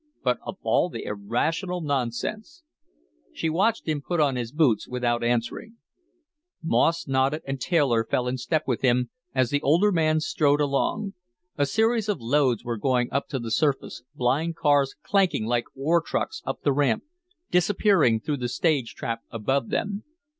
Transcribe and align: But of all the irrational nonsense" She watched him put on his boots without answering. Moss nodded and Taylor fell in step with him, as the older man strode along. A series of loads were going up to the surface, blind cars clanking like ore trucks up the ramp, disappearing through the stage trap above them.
But 0.23 0.39
of 0.43 0.57
all 0.63 0.89
the 0.89 1.03
irrational 1.03 1.79
nonsense" 1.79 2.63
She 3.35 3.51
watched 3.51 3.87
him 3.87 4.01
put 4.01 4.19
on 4.19 4.35
his 4.35 4.51
boots 4.51 4.87
without 4.87 5.23
answering. 5.23 5.75
Moss 6.63 7.07
nodded 7.07 7.43
and 7.45 7.61
Taylor 7.61 8.03
fell 8.03 8.27
in 8.27 8.39
step 8.39 8.63
with 8.65 8.81
him, 8.81 9.11
as 9.35 9.51
the 9.51 9.61
older 9.61 9.91
man 9.91 10.19
strode 10.19 10.59
along. 10.59 11.13
A 11.55 11.67
series 11.67 12.09
of 12.09 12.19
loads 12.19 12.63
were 12.63 12.77
going 12.77 13.09
up 13.13 13.27
to 13.27 13.37
the 13.37 13.51
surface, 13.51 14.01
blind 14.15 14.55
cars 14.55 14.95
clanking 15.03 15.45
like 15.45 15.65
ore 15.75 16.01
trucks 16.01 16.41
up 16.47 16.63
the 16.63 16.73
ramp, 16.73 17.03
disappearing 17.51 18.19
through 18.19 18.37
the 18.37 18.49
stage 18.49 18.95
trap 18.95 19.21
above 19.29 19.69
them. 19.69 20.03